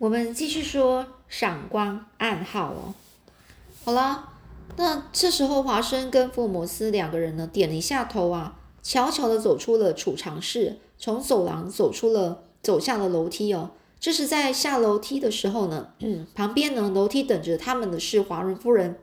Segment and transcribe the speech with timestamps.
[0.00, 2.94] 我们继续说闪光暗号哦。
[3.84, 4.30] 好了，
[4.78, 13.72] 那这时候华生跟福尔摩斯两个人呢，点了一下头啊，悄悄的走出了储藏室，从走廊走出了，走下了楼梯哦。
[14.00, 18.98] 这是在下楼梯的时候呢，嗯旁边呢楼梯等着他们的是华伦夫人。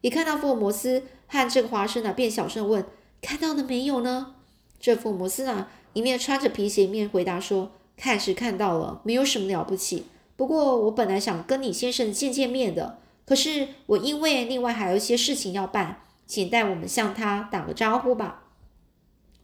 [0.00, 2.84] 一看到福尔摩斯和这个华生呢，便小声问
[3.22, 4.34] ：“看到了没有呢？”
[4.80, 10.06] 这福尔摩斯啊，一面穿着皮鞋，一面回答说：“看是看到了，没有什么了不起。”
[10.36, 18.44] 不过我本来想跟你先生见见面的，可是我因为另外还有一些事情要办，请代我们向他打个招呼吧。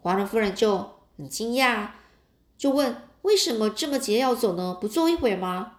[0.01, 1.89] 华伦夫人就很惊讶，
[2.59, 4.77] 就问为什么这么急要走呢？
[4.81, 5.75] 不坐一会儿吗？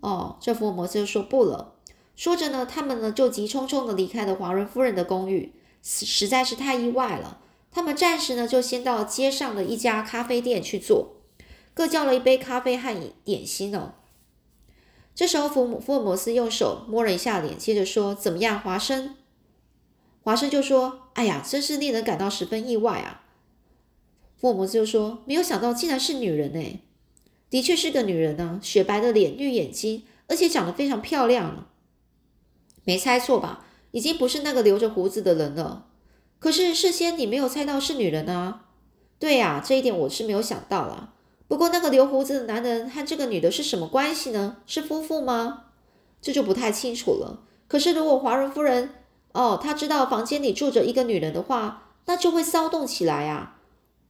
[0.00, 1.74] 哦，这福尔摩斯就说不了。
[2.14, 5.52] 说着呢，他们呢就急匆匆的离开了华伦夫人的公寓，
[5.82, 7.40] 实在是太意外了。
[7.70, 11.16] 他们暂时呢就先到街上的一家咖啡店去坐，
[11.74, 13.92] 各叫了一杯咖啡和点心哦。
[15.16, 19.16] 这时候，福福尔摩斯用手摸了一下脸，接着说：“怎么样，华生？”
[20.22, 23.22] 华生就说：“哎呀，真是令人感到十分意外啊！”
[24.36, 26.80] 福尔摩斯就说：“没有想到，竟然是女人呢！
[27.48, 31.66] 的确是个女人呢，雪白的脸，绿眼睛，而且长得非常漂亮。
[32.84, 33.64] 没猜错吧？
[33.92, 35.86] 已经不是那个留着胡子的人了。
[36.38, 38.66] 可是事先你没有猜到是女人啊？
[39.18, 41.14] 对呀，这一点我是没有想到了。”
[41.48, 44.56] 不过，那个留胡子的男人和这个女的是什么关系呢？
[44.66, 45.64] 是夫妇吗？
[46.20, 47.40] 这就不太清楚了。
[47.68, 48.90] 可是，如果华伦夫人
[49.32, 53.58] 哦，她知道房间里住着一个女人的话，那就会骚动起来啊。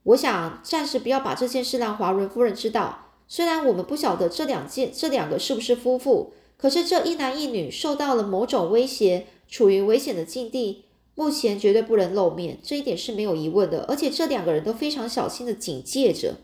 [0.03, 3.11] 我想暂时不要把这件事让华伦夫人知道。
[3.27, 13.85] 虽然我们不晓得这两件这两个是不是夫妇，可是这一男一女受到了某种威胁，处于危险的境地，目前绝对不能露面，这一点是没有疑问的。
[13.87, 16.35] 而且，这两个人都非常小心的警戒着。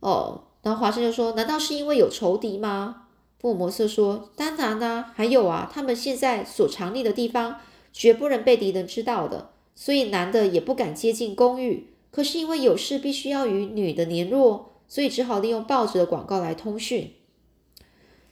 [0.00, 3.04] 哦，然后华生就说：“难道是因为有仇敌吗？”
[3.40, 7.60] 福尔摩斯说：“当然啦，还有啊，他们现在所藏匿的地方
[7.92, 11.88] 绝不能被敌人知道的，所以男的也不敢接近公寓。
[12.10, 17.12] 可是因为有事必须要与女的联络，所以只好利用报纸的广告来通讯。”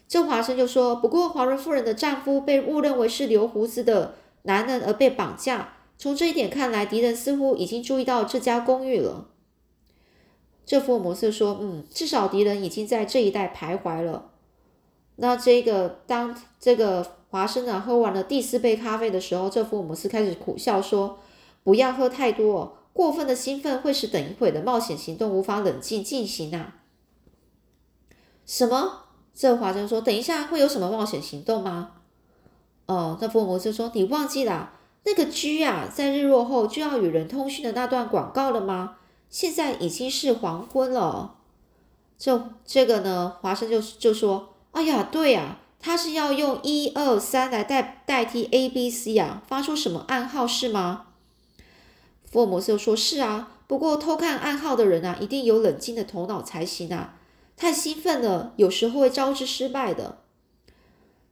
[0.08, 9.28] 这华生就说：“不过华伦夫人的丈夫被误认为是留胡子的男人而被绑架，从这一点看来，敌人似乎已经注意到这家公寓了。”
[10.66, 14.30] 这福尔摩斯说：“嗯，至少敌人已经在这一带徘徊了。”
[15.16, 21.18] 那这个当这个华生啊喝完了第四杯咖啡的时候，这福尔摩斯开始苦笑说
[21.62, 26.76] ：“不要喝太多，过分的兴奋会使等一会的冒险行动无法冷静进行啊。”
[28.46, 29.04] 什么？
[29.34, 31.92] 这华生说：“等一下会有什么冒险行动吗？”
[32.86, 34.72] 哦，那福尔摩斯说：“你忘记了
[35.04, 38.96] 那个 G 啊，在日落后就要与人通讯的那段广告了吗？”
[39.34, 41.34] 现在已经是黄昏了，
[42.16, 51.06] 这这个呢，华生就就说：“哎呀，对呀，他是要用一二三来代代替 A B C 啊，发出什么暗号是吗？”
[52.30, 57.16] 福尔摩斯就说：“是啊，不过偷看暗号的人啊，一定有冷静的头脑才行啊，
[57.56, 60.18] 太兴奋了，有时候会招致失败的。”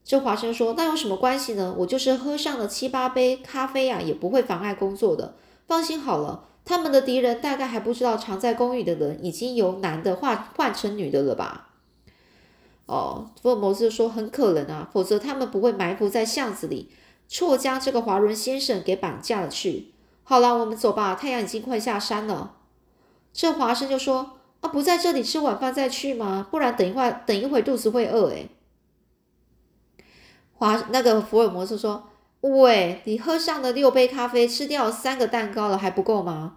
[0.02, 1.72] 这华生说：“那有什么关系呢？
[1.78, 5.36] 我就是喝上了七八杯咖啡啊，也不会妨碍工作的，
[5.68, 11.70] 放心好了。”他们的敌人大概还不知道藏在公寓的人已经由男的换换成女的了吧？
[12.86, 16.90] 哦，福尔摩斯说很可能啊，否则他们不会埋伏在巷子里，
[17.28, 19.92] 错将这个华伦先生给绑架了去。
[20.22, 22.56] 好了，我们走吧，太阳已经快下山了。
[23.32, 26.46] 这华生就说啊，不在这里吃晚饭再去吗？
[26.50, 28.48] 不然等一会等一会肚子会饿诶。
[30.54, 32.08] 华那个福尔摩斯说。
[32.42, 36.56] 喂，你喝上了六杯咖啡，吃掉三个蛋糕了，还不够吗？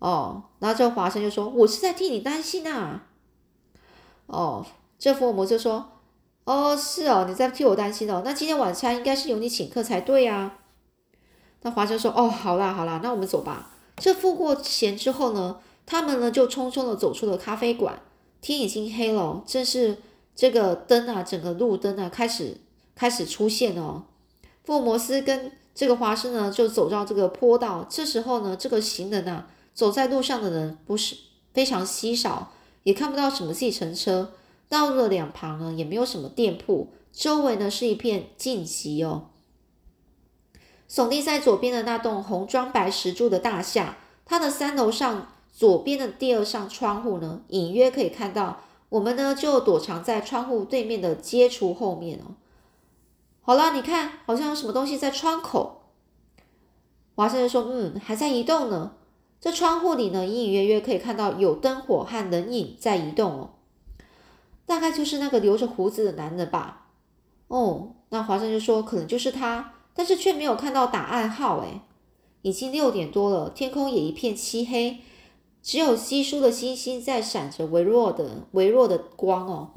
[0.00, 3.04] 哦，然后这华生就说：“我是在替你担心啊。”
[4.26, 4.66] 哦，
[4.98, 5.92] 这福尔摩斯说
[6.44, 8.22] ：“哦，是哦，你在替我担心哦。
[8.24, 10.58] 那今天晚餐应该是由你请客才对啊。”
[11.62, 18.00] 那华生说：“哦，好啦好啦，那我们走吧。”这付过钱之后呢，他们呢就匆匆的走出了咖啡馆。
[18.40, 19.98] 天已经黑了，正是
[20.34, 22.56] 这个灯啊，整个路灯啊开始
[22.96, 24.02] 开始出现哦。
[24.64, 27.86] 福尔摩斯跟这个华生呢，就走到这个坡道。
[27.88, 31.16] 这时候呢，这个行人啊，走在路上的人不是
[31.52, 34.32] 非常稀少，也看不到什么计程车。
[34.68, 39.28] 道路的两旁呢，也没有什么店铺，周围呢是一片静寂哦。
[40.88, 48.60] 耸立在左边的那栋红砖白石柱的大厦，它的三楼上左边的第二扇窗户呢，隐约可以看到。
[48.90, 52.34] 我们呢，就躲藏在窗户对面的街橱后面哦。
[53.44, 55.82] 好了，你看，好像有什么东西在窗口。
[57.16, 58.92] 华生就说：“嗯，还在移动呢。
[59.40, 63.50] 这窗户里呢，隐隐约约可以看到有灯火和人影在移动哦。”
[64.64, 66.86] 大概就是那个留着胡子的男的吧。
[67.48, 71.58] 哦，那华生就说可能就是他，但是却没有看到打暗号。
[71.58, 71.80] 诶，
[72.42, 75.00] 已经六点多了，天空也一片漆黑，
[75.60, 79.72] 只有稀疏的星星在闪着微弱的、微弱的光哦。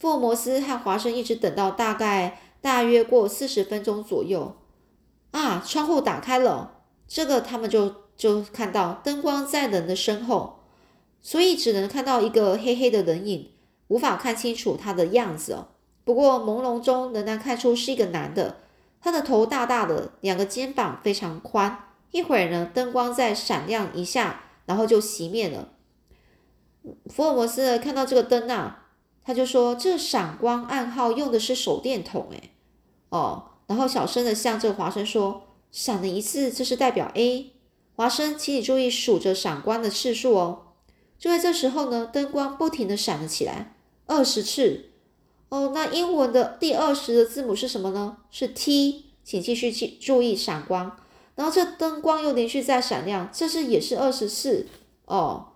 [0.00, 4.56] 福尔摩斯和华生一直等到大概大约过四十分钟左右，
[5.30, 10.60] 啊，窗户打开了，这个他们就就看到灯光在人的身后，
[11.20, 13.52] 所以只能看到一个黑黑的人影，
[13.88, 15.68] 无法看清楚他的样子哦。
[16.04, 18.56] 不过朦胧中仍然看出是一个男的，
[19.00, 21.84] 他的头大大的，两个肩膀非常宽。
[22.10, 25.68] 一会儿呢，灯光再闪亮一下，然后就熄灭了。
[27.10, 28.87] 福尔摩斯看到这个灯啊，
[29.28, 32.50] 他就说：“这闪光暗号用的是手电筒，诶，
[33.10, 37.52] 哦。”然后小声的向这个华生说：“闪了一次，这是代表 A。
[37.94, 40.68] 华生，请你注意数着闪光的次数哦。”
[41.20, 43.76] 就在这时候呢，灯光不停的闪了起来，
[44.06, 44.92] 二十次。
[45.50, 48.16] 哦，那英文的第二十的字母是什么呢？
[48.30, 50.96] 是 T，请继续记注意闪光。
[51.34, 54.66] 然后这灯光又连续在闪亮，这是也是二十次
[55.04, 55.48] 哦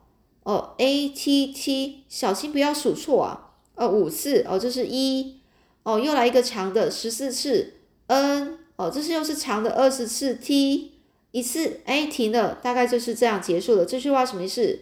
[0.42, 3.48] 哦，A T T，小心不要数错啊！
[3.82, 5.40] 哦，五次哦，这是一
[5.82, 7.75] 哦，又来一个长的十四次
[8.06, 10.93] N 哦，这是又是长的二十次 T
[11.32, 13.84] 一次哎停了，大概就是这样结束了。
[13.84, 14.79] 这句话什么意思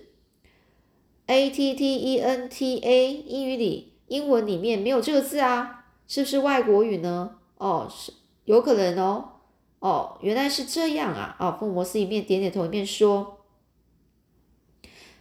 [1.26, 7.37] ？A T T E N T A，英语里英文里面没有这个字啊，是不是外国语呢？
[7.56, 8.12] 哦，是
[8.44, 9.37] 有可能哦。
[9.79, 11.35] 哦，原来是这样啊！
[11.38, 13.38] 啊，福摩斯一面点点头，一面说：“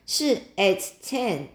[0.06, 1.46] 是 at ten，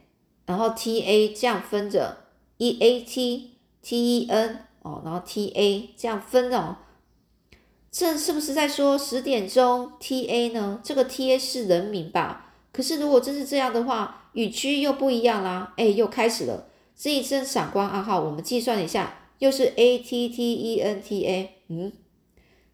[0.46, 2.18] 然后 t a 这样分着
[2.58, 3.52] ，e a t
[3.82, 6.76] t e n 哦，然后 t a 这样分哦。
[7.90, 10.80] 这是不是在说十点钟 t a 呢？
[10.82, 12.54] 这个 t a 是人名吧？
[12.72, 15.72] 可是如果真是这样的话，语区又不一样啦。
[15.76, 16.68] 哎，又开始了。
[16.96, 21.92] 这一阵闪光暗号，我们计算一下，又是 a t t e n t a，嗯。”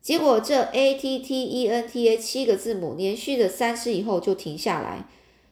[0.03, 5.07] 结果这 A T T E N T A 七个字母连续的三次以后就停下来，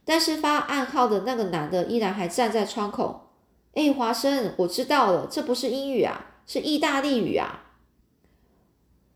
[0.08, 3.28] 但是发暗号的那个男的依然还站在窗口。
[3.74, 7.66] 哎，华生，我知道了，这不是英语啊，是意大利语啊。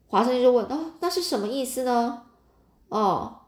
[0.08, 2.24] 华生就问：哦，那是什么意思呢？
[2.90, 3.38] 哦，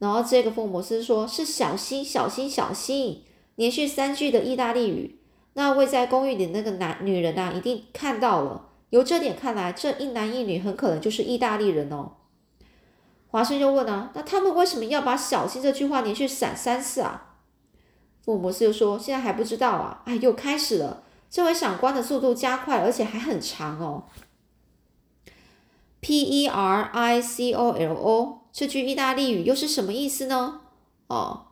[0.00, 3.24] 然后这个福尔摩斯说是小心，小心，小心，
[3.54, 5.18] 连续三句的意大利语。
[5.54, 8.68] 那位在公寓里那个男女人啊，一定看到了。
[8.90, 12.12] 由这点看来，这一男一女很可能就是意大利人哦。
[13.32, 17.38] 华生又问啊，那他们为什么要把“小心”这句话连续闪三次啊？
[18.22, 20.02] 福尔摩斯又说，现在还不知道啊。
[20.04, 24.04] 哎，又开始了，这回闪光的速度加快，而且还很长哦。
[26.00, 30.60] P E R I C O L O 这句意大利语又是什么意思呢？
[31.06, 31.46] 哦，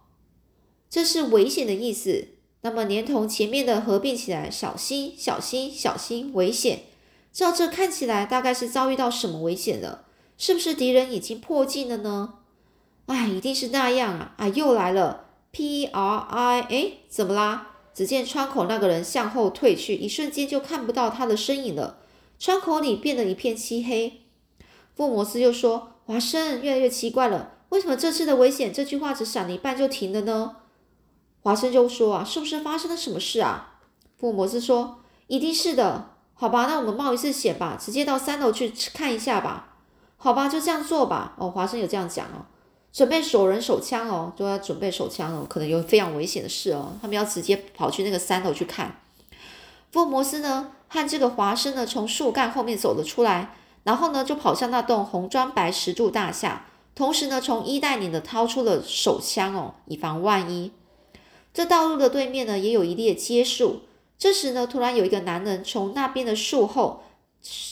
[0.91, 2.29] 这是危险的意思。
[2.61, 6.83] 那么连同前面的合并起来，小心，小心，小心，危险。
[7.33, 10.05] 照这看起来，大概是遭遇到什么危险了？
[10.41, 12.33] 是不是敌人已经破镜了呢？
[13.05, 14.33] 哎，一定是那样啊！
[14.39, 17.73] 啊，又来了！P R I，哎，怎么啦？
[17.93, 21.99] 只见窗口那个人向后退去，一瞬间就看不到他的身影了。
[22.39, 24.23] 窗口里变得一片漆黑。
[24.97, 30.57] 福摩斯又说：“华生，越来越奇怪了，为什么这次的危险这句话只闪了一半就停了呢？”
[31.45, 33.81] 华生就说：“啊，是不是发生了什么事啊？”
[34.17, 39.70] 福摩斯说：“一定是的。”好吧，那我们冒一次险吧，直接到三楼去看一下吧。
[40.23, 41.33] 好吧，就这样做吧。
[41.39, 42.45] 哦，华生有这样讲哦，
[42.93, 46.93] 准备手人手枪哦，都要准备手枪哦，可能有非常危险的事哦。
[47.01, 49.01] 他们要直接跑去那个三楼去看。
[49.91, 60.71] 福尔摩斯呢，和这个华生呢，从树干后面走了出来，然后呢，就跑向那栋红砖白石柱大厦，同时呢，从衣袋里呢掏出了手枪哦，以防万一。
[61.55, 63.81] 这道路的对面呢，也有一列街树。
[64.19, 67.03] 这时呢，突然有一个男人从那边的树后，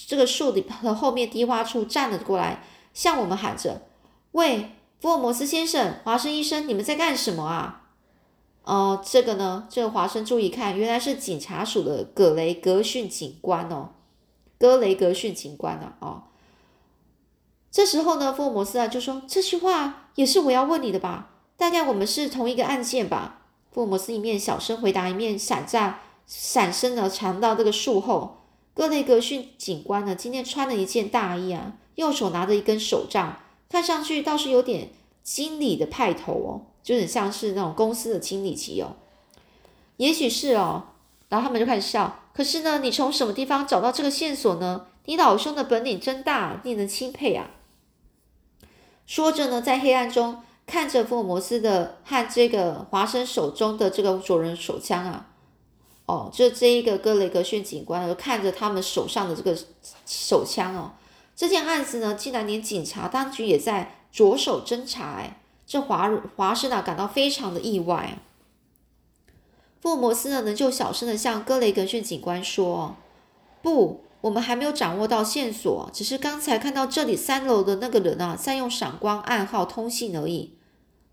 [0.06, 3.82] 这个树的后面低洼处站了过来，向我们喊着
[4.32, 7.84] ：“喂，福尔摩斯先生，华生医生，你们在干什么啊？”
[8.64, 13.90] 哦，这个呢，这个华生注意看，原来是警察署的格雷格逊警官哦，
[14.58, 16.24] 格雷格逊警官呢，哦。
[17.70, 21.30] 这时候呢，福尔摩斯啊就说：“这句话也是我要问你的吧？
[21.56, 26.00] 大概我们是同一个案件吧？”福尔摩斯一面小声回答，一面闪在。
[26.26, 28.37] 闪身呢，藏到这个树后。
[28.78, 34.90] 格雷格逊警官呢，今天穿了一件大衣啊，右手拿着一根手杖，看上去倒是有点
[35.24, 38.94] 经理的派头哦，就很像是那种公司的经理级哦。
[39.96, 40.90] 也许是哦，
[41.28, 42.20] 然后他们就开始笑。
[42.32, 44.86] 可是呢，你从什么地方找到这个线索呢？
[45.06, 47.50] 你老兄的本领真大，令人钦佩啊！
[49.08, 55.30] 说着呢，在黑暗中看着福尔摩斯的和这个华生手中的这个左轮手枪啊。
[56.08, 59.54] 哦，就这一个格雷格逊警官看着他们手上的这个
[60.06, 60.92] 手枪哦，
[61.36, 68.20] 这件案子呢，竟然连警察当局也在着手侦查，哎，这华华生啊感到非常的意外。
[69.82, 72.96] 福尔摩斯呢，就小声的向格雷格逊警官说
[73.60, 80.54] ：“不，我们还没有掌握到线索，只是刚才看到这里三楼的那个人啊，在用闪光暗号通信而已。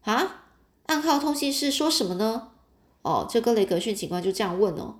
[0.03, 0.45] 啊，
[0.85, 2.51] 暗号通信是说什么呢？”
[3.05, 4.95] 哦，这格雷格逊警官就这样问哦，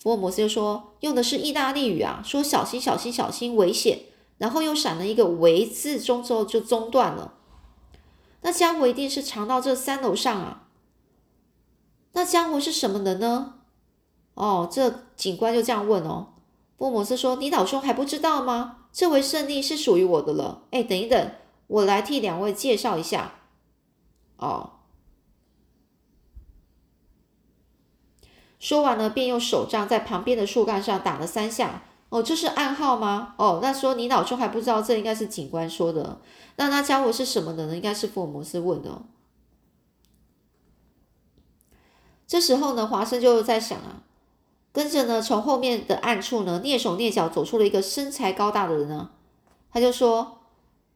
[0.00, 4.06] 福尔摩斯就说用的是意大利语啊，说小心小心小心危险，
[4.38, 7.34] 然后又闪了一个“为”字中之后就中断了。
[8.40, 10.68] 那家伙一定是藏到这三楼上啊。
[12.14, 13.56] 那家伙是什么人呢？
[14.32, 16.28] 哦，这警官就这样问哦。
[16.78, 18.78] 福尔摩斯说：“你老兄还不知道吗？
[18.94, 21.30] 这回胜利是属于我的了。”哎，等一等，
[21.66, 23.34] 我来替两位介绍一下。
[24.38, 24.70] 哦。
[28.62, 31.82] 说完呢，便用手杖在旁边的树干上打了三下。
[32.10, 33.34] 哦，这是暗号吗？
[33.36, 36.20] 哦，那说你脑中还不知道，这应该是警官说的。
[36.54, 37.74] 那那家伙是什么的呢？
[37.74, 39.02] 应该是福尔摩斯问的。
[42.24, 44.04] 这时候呢，华生就在想啊，
[44.70, 49.10] 跟着呢，从后面的暗处呢，蹑手蹑脚走出了一个身材高大的人呢。
[49.72, 50.38] 他就说：“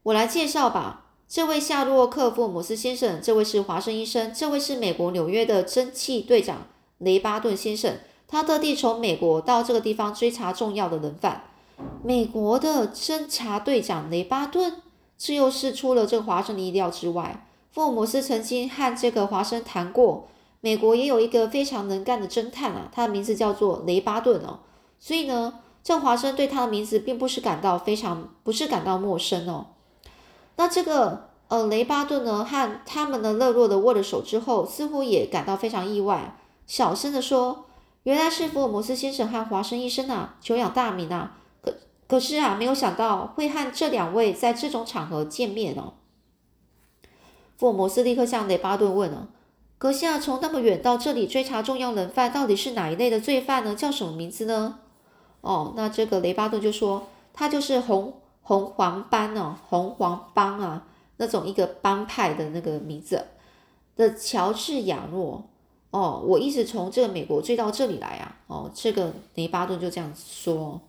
[0.04, 11.44] 我来介绍吧，这位夏洛克·福尔摩斯先生，这位是华生医生，这位是美国纽约的蒸汽队长。”雷巴顿先生，他特地从美国到这个地方追查重要的人犯。
[12.02, 14.80] 美国的侦查队长雷巴顿，
[15.18, 17.46] 这又是出了这华生的意料之外。
[17.70, 20.28] 福尔摩斯曾经和这个华生谈过，
[20.62, 24.60] 美国也有一个非常能干的侦探啊，他的名字叫做雷巴顿哦。
[24.98, 29.66] 所以呢，这华生对他的名字并不是感到非常，不是感到陌生哦。
[30.56, 36.38] 那这个呃雷巴顿呢，和他们呢热络的握了手之后，似乎也感到非常意外。
[36.66, 37.66] 小声的说
[38.02, 41.38] ：“原来是福尔摩斯先生和华生医生啊，久仰大名啊！
[41.62, 41.74] 可
[42.08, 45.94] 可是啊，没有想到会和这两位在这种场合见面哦。”
[47.56, 49.28] 福尔摩斯立刻向雷巴顿问了
[49.78, 53.74] ：“阁下从那么远到这里追查重要人犯，到底是哪一类的罪犯呢？
[53.74, 54.80] 叫什么名字呢？”
[55.42, 60.86] 哦，那这个雷巴顿就说：“他就是红红黄班哦，红黄帮啊，
[61.18, 63.24] 那种一个帮派的那个名字
[63.94, 65.48] 的乔治亚诺。”
[65.96, 68.36] 哦，我一直从这个美国追到这里来啊！
[68.48, 70.82] 哦，这个雷巴顿就这样说。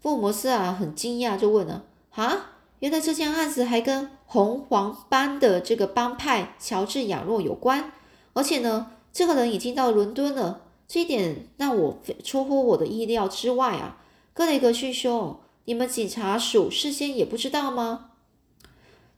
[0.00, 7.92] 福尔摩斯啊，很惊讶，就问了：啊，原来这件案子还跟红黄帮的这个帮派乔治亚诺有关，
[8.32, 10.62] 而且呢，这个人已经到伦敦了。
[10.88, 13.98] 这一点让我出乎我的意料之外啊！
[14.32, 18.12] 格雷格逊兄，你们警察署事先也不知道吗？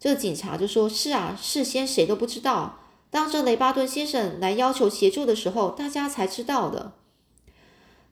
[0.00, 2.80] 这个警察就说：是啊，事先谁都不知道。
[3.10, 6.92] 当这雷巴顿先生来要求协助的时候，大家才知道的。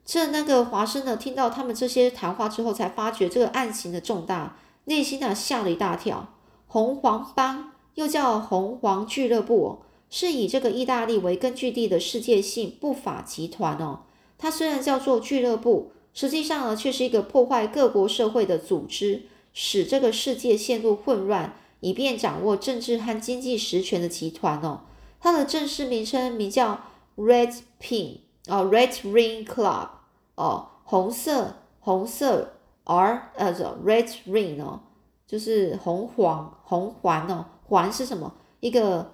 [0.04, 6.32] 这那个华生呢，听到他们这些谈话之后，才发觉这个案情的重大，内心呢吓了一大跳。
[6.66, 14.00] 红黄帮又叫红黄俱乐部，是以这个意大利为根据地的世界性不法集团哦。
[14.38, 21.56] 它虽然叫做俱乐部，实际上呢却是一个破坏各国社会的组织，使这个世界陷入混乱。
[21.80, 24.80] 以便掌握政治和经济实权的集团哦，
[25.20, 26.80] 它的正式名称名叫
[27.16, 28.18] Red Pin
[28.48, 29.88] 哦，Red Ring Club
[30.34, 32.54] 哦，红色红色
[32.84, 33.52] R 呃
[33.84, 34.80] ，Red Ring 哦，
[35.26, 38.34] 就是红黄红环哦，环是什么？
[38.60, 39.12] 一个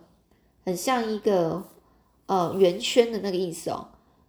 [0.64, 1.64] 很像一个
[2.26, 3.88] 呃圆圈的那个意思哦，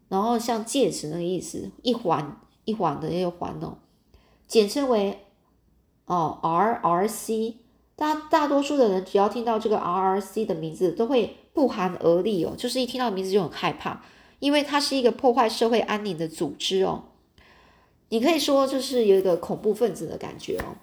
[0.10, 3.78] 然后像戒指那个意思，一环一环的那个环哦，
[4.48, 5.26] 简称为
[6.06, 7.56] 哦 RRC。
[7.96, 14.02] 大大多数的人只要听到这个 RRC 的名字，都会不寒而栗哦，就是一听到名字就很害怕，
[14.40, 17.04] 因为它是一个破坏社会安宁的组织哦。
[18.10, 20.76] 你可以说就是有一个恐怖分子的感觉哦。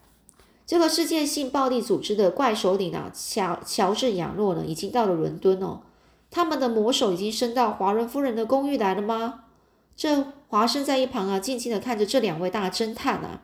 [0.66, 5.80] 这个世界性暴力组织的怪首领啊，乔乔治亚诺呢，已经到了伦敦哦。
[6.30, 9.46] 他们的魔手已经伸到华伦夫人的公寓来了吗？
[9.96, 13.42] 这华生在一旁啊，静静的看着这两位大侦探啊，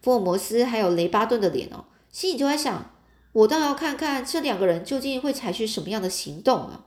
[0.00, 1.84] 福尔摩斯还有雷巴顿的脸哦。
[2.10, 2.90] 心里就在想，
[3.32, 6.84] 我倒要看看这两个人究竟会采取什么样的行动啊！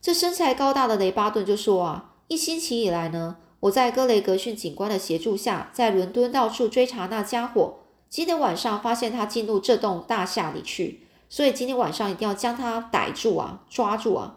[0.00, 7.76] 这身材高大的雷巴顿就说啊，一星期以来呢，我在格雷格逊警官的协助下，在伦敦到处追查那家伙。
[8.10, 14.36] 今天晚上发现他进入这栋大厦里去，所以今天晚上一定要将他逮住啊，抓住啊！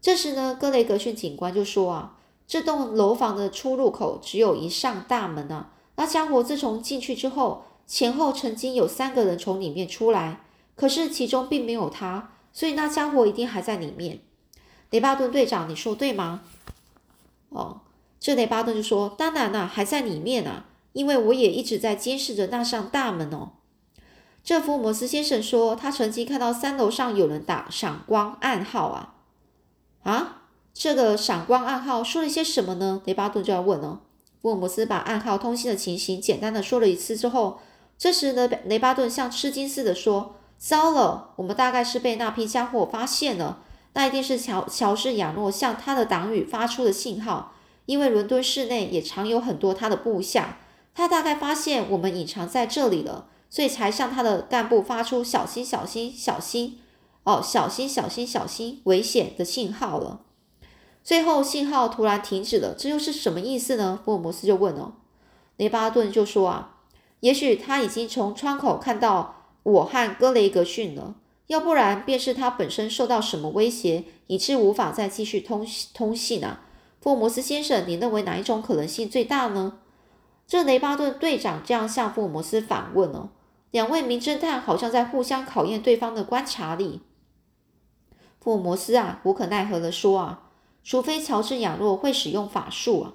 [0.00, 7.64] 这时呢，格雷格逊警官就说啊，这栋楼房的出入口只有一扇大门啊，那家伙自从进去之后。
[7.86, 10.40] 前后曾经有三个人从里面出来，
[10.74, 14.20] 可是其中并没有他，所以那家伙一定还在里面。
[14.90, 16.42] 雷巴顿队长，你说对吗？
[17.50, 17.80] 哦，
[18.18, 23.52] 这雷巴顿就说：“当然啦，还在里面啊，因为我也一直在监视着那扇大门哦。”
[24.42, 29.14] 这福尔摩斯先生说：“他曾经看到三楼上有人打闪光暗号啊，
[30.02, 34.00] 啊，这个闪光暗号说了些什么呢？”雷巴顿就要问了。
[34.42, 37.58] 福尔摩斯把暗号通信的情形简单的说了一次之后，
[37.96, 43.62] 这时呢，雷巴顿像吃惊似的说：“糟了，我们大概是被那批家伙发现了。”
[43.96, 47.54] 那一定是乔乔治亚诺向他的党羽发出的信号，
[47.86, 50.58] 因为伦敦市内也常有很多他的部下。
[50.94, 56.80] 他大概发现我们隐藏在这里了，所以才向他的干部发出“小心，小心，小心”
[57.22, 60.22] 哦，“小心，小心，小心，危险”的信号了。
[61.04, 64.00] 最后信号突然停止了，这又是什么意思呢？
[64.04, 64.94] 福尔摩斯就问了。
[65.56, 66.73] 雷巴顿就说啊，
[67.24, 71.14] 也许他已经从窗口看到我和格雷格逊了。
[71.46, 76.66] 要不然，便是他本身受到什么威胁，以致无法再继续通通信啊？
[77.00, 79.78] 福尔摩斯先生，你认为哪一种可能性最大呢？
[80.46, 83.30] 这雷巴顿队长这样向福尔摩斯反问哦。
[83.70, 87.00] 两位名侦探好像在互相考验对方的观察力。
[88.38, 90.50] 福尔摩斯啊，无可奈何的说啊，
[90.82, 93.14] 除非乔治亚诺会使用法术啊，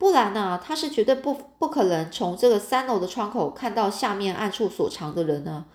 [0.00, 5.66] 不然呢，他是绝对不不可能从这个三楼的窗口看到下面暗处所藏的人呢。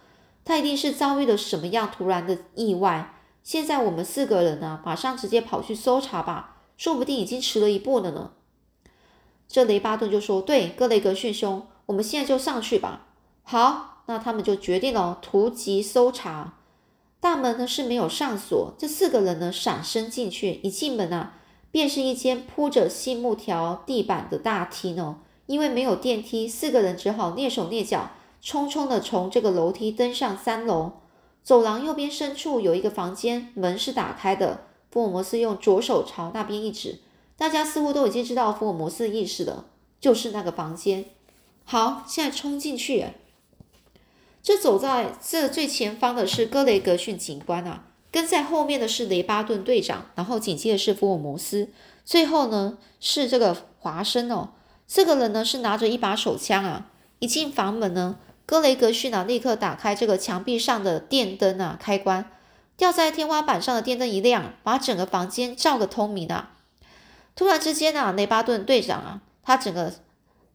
[0.43, 3.13] 他一定是遭遇了什么样突然的意外。
[3.43, 8.31] 现在我们四个人呢，马上直接跑去搜查吧，说不定已经迟了一步了呢。
[9.47, 13.05] 这雷巴顿就说：“对，格雷格逊兄，我们现在就上去吧。”
[13.43, 16.55] 好，那他们就决定了突击搜查。
[17.19, 21.33] 大门呢是没有上锁，这四个人呢闪身进去，一进门啊，
[21.75, 25.17] 便是一间铺着细木条地板的大厅哦。
[25.45, 28.11] 因为没有电梯，四个人只好蹑手蹑脚。
[28.41, 30.93] 匆匆的从这个楼梯登上三楼，
[31.43, 34.67] 走廊右边深处有一个房间，门是打开的。
[34.89, 36.99] 福尔摩斯用左手朝那边一指，
[37.35, 39.65] 大家似乎都已经知道福尔摩斯的意思了，
[39.99, 41.03] 就是那个房间。
[41.65, 43.07] 好，现在冲进去。
[44.41, 51.67] 这走在这最前方的是格雷格逊警官啊，跟在后面的是雷巴顿队长，然后紧接着是福尔摩斯，
[52.05, 54.51] 最后呢是这个华生哦。
[54.87, 56.87] 这个人呢是拿着一把手枪啊，
[57.19, 58.15] 一进房门呢。
[58.45, 62.31] 格雷格逊啊，立刻打开这个墙壁上的电灯啊，开关，
[62.77, 66.53] 吊在天花板上的电灯一亮，把整个房间照个通明啊！
[67.35, 69.91] 突然之间啊，雷巴顿队长啊，他整个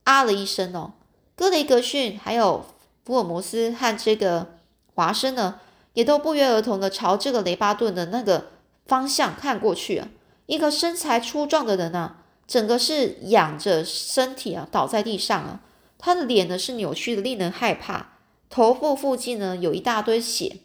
[0.04, 0.94] 啊了一声哦。
[1.36, 2.64] 格雷格逊还有
[3.04, 4.54] 福尔摩斯和这个
[4.94, 5.60] 华生呢，
[5.94, 8.50] 也都不约而同的朝这个雷巴顿的那个
[8.87, 10.09] 方向看过去啊。
[10.46, 15.61] 一个身材粗壮的人啊，整个是仰着身体啊，倒在地上啊。
[15.98, 18.14] 他的脸呢是扭曲的，令人害怕。
[18.48, 20.57] 头部附近呢有一大堆血，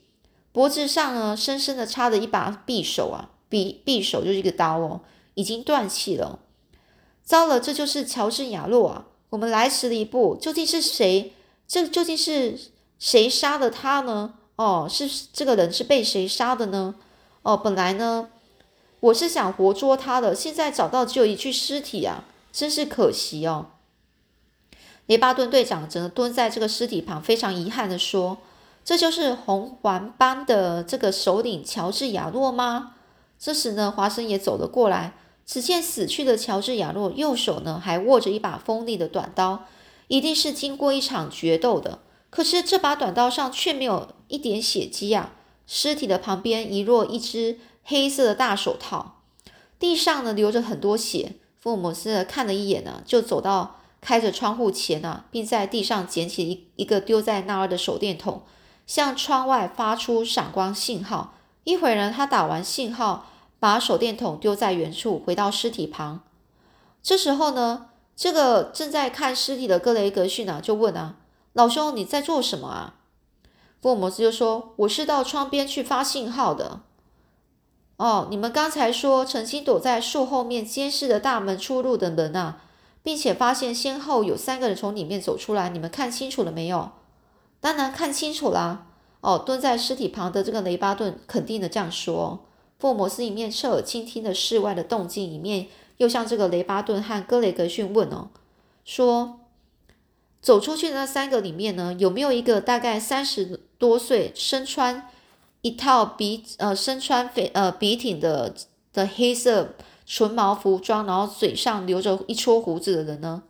[0.51, 5.01] 脖子上呢深深的插着一把匕首啊，匕匕首就是一个刀哦，
[5.35, 6.39] 已经断气了。
[7.23, 9.07] 糟了，这就是乔治亚洛啊！
[9.31, 11.33] 我们来迟了一步，究竟是谁？
[11.67, 12.57] 这究竟是
[12.97, 14.35] 谁杀的他呢？
[14.55, 16.95] 哦，是这个人是被谁杀的呢？
[17.41, 18.29] 哦，本来呢
[19.01, 23.67] 我是想活捉他的，现在找到只有一具尸体啊，真是可惜哦。
[25.07, 28.39] 雷巴顿队长则蹲在这个尸体旁，非常遗憾的说
[28.83, 32.93] ：“这就是红环班的这个首领乔治亚诺吗？”
[33.37, 35.13] 这时呢，华生也走了过来，
[35.45, 39.65] 只见死去的乔治亚诺右手呢还握着一把锋利的短刀，
[40.07, 41.99] 一定是经过一场决斗的。
[42.35, 45.31] 可是这把短刀上却没有一点血迹啊！
[45.65, 49.21] 尸体的旁边遗落一只黑色的大手套，
[49.79, 51.35] 地上呢流着很多血。
[51.57, 53.79] 福尔摩斯看了一眼呢，就走到。
[54.01, 58.43] 开着窗户前呢，并在地上捡起一一个丢在那儿的手电筒，
[58.85, 61.33] 向窗外发出闪光信号。
[61.63, 66.21] 一会儿呢，他打完信号，把手电筒丢在原处，回到尸体旁。
[67.01, 71.15] 这时候呢，这个正在看尸体的格雷格逊啊，就问啊
[71.55, 72.95] ：“老兄，你在做什么啊？”
[73.81, 76.81] 福尔摩斯就说：“我是到窗边去发信号的。”
[77.95, 82.61] 哦，你们刚才说曾经躲在树后面监视的大门出入的人啊？
[83.01, 86.91] 并且发现先后有三个人从里面走出来，你们看清楚了没有？
[87.61, 88.87] 当然看清楚啦。
[89.21, 92.45] 哦，蹲在尸体旁的这个雷巴顿肯定的这样说。
[92.77, 98.27] 福尔摩斯一面侧耳倾听着室外的动静，一面又向这个雷巴顿和格雷格逊问哦，
[98.83, 99.39] 说
[100.45, 105.09] 走出去的那三个里面呢，有没有一个大概三十多岁，身穿
[105.61, 108.53] 一套笔呃身穿肥呃笔挺的
[108.93, 109.73] 的黑色？
[110.05, 113.41] 纯毛服装，然后嘴上留着一撮胡子的人呢？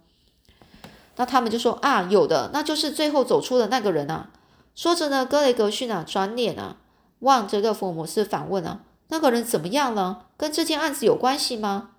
[1.17, 4.29] 那他们就说啊，有的，那就是最后走出的那个人啊。
[4.73, 6.77] 说着呢，格雷格逊啊，转脸啊，
[7.19, 8.79] 望着个福尔摩斯反问啊，
[9.09, 10.27] 那个人怎么样了？
[10.37, 11.89] 跟这件案子有关系吗？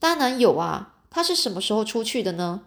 [0.00, 2.62] 当然有啊，他是什么时候出去的呢？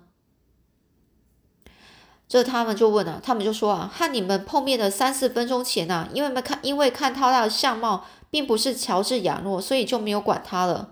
[2.27, 10.89] 这他们就问了，他们就说啊，和你们碰面的三四分钟前呐，因为没看，因为看他的相貌并不是乔治亚诺，所以就没有管他了。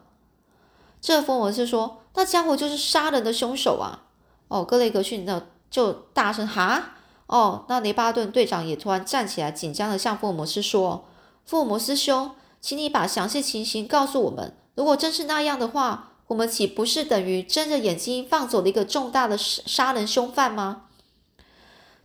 [1.02, 4.04] 这福摩斯说，那家伙就是杀人的凶手啊！
[4.50, 6.92] 哦，格雷格逊呢就大声哈，
[7.26, 11.06] 哦，那雷巴顿队长也突然站起来，紧张的向福尔摩斯说
[11.44, 14.56] ：“福尔摩斯兄，请你把详细情形告诉我们。
[14.76, 20.84] 如果真是那样的话，我们岂不是等于睁着眼睛放走了一个重大的杀杀人凶犯吗？”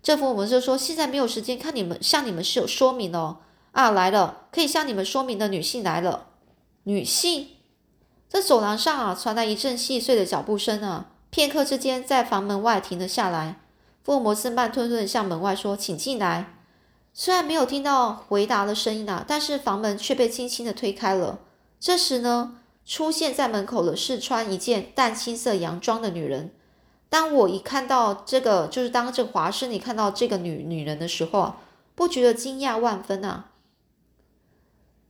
[0.06, 3.38] 这福尔摩斯说：“现在没有时间看你们向你们是有说明哦。
[3.72, 6.28] 啊，来了，可以向你们说明的女性来了。
[6.84, 7.48] 女性，
[8.28, 11.10] 在走廊上啊，传来一阵细碎的脚步声啊。
[11.30, 13.58] 片刻之间，在房门外停了下来。
[14.04, 16.54] 福尔摩斯慢吞吞的向门外说：‘请进来。’
[17.12, 21.40] 虽然没有听到回答的声音啊，但是房门却被轻轻的推开了。
[21.80, 26.52] 这时呢，出现在门口的是穿一件淡青色洋装的女人。”
[27.08, 31.54] 当我一看到这个，就是当这华生你看到这个女女人的时候，
[31.94, 33.50] 不觉得惊讶万分啊？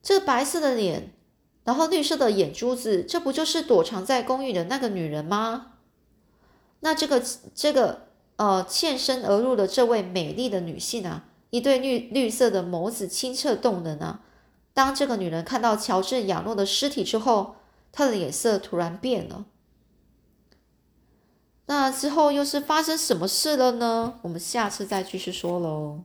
[0.02, 1.12] 这白色的脸，
[1.64, 5.72] 然后绿色的眼珠子，这不就是躲藏在公寓的那个女人吗？
[6.80, 7.22] 那这个
[7.54, 8.06] 这个
[8.36, 14.20] 呃，欠身而入的这位美丽的女性啊，一对绿绿色的眸子清澈动人啊。
[14.74, 17.56] 当这个女人看到乔治·亚诺的尸体之后，
[17.90, 19.46] 她的脸色突然变了。
[21.66, 24.14] 那之后又是发生什么事了呢？
[24.22, 26.00] 我们下次再继续说喽。